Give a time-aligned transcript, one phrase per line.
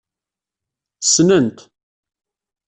[1.01, 1.59] Ssnen-t.